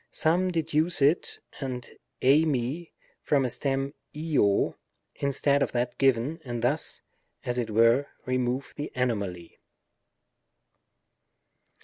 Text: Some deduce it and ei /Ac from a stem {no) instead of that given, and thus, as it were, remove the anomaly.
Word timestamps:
Some 0.09 0.49
deduce 0.49 0.99
it 0.99 1.41
and 1.59 1.87
ei 2.23 2.43
/Ac 2.43 2.89
from 3.21 3.45
a 3.45 3.51
stem 3.51 3.93
{no) 4.15 4.75
instead 5.13 5.61
of 5.61 5.73
that 5.73 5.95
given, 5.99 6.39
and 6.43 6.63
thus, 6.63 7.03
as 7.45 7.59
it 7.59 7.69
were, 7.69 8.07
remove 8.25 8.73
the 8.77 8.91
anomaly. 8.95 9.59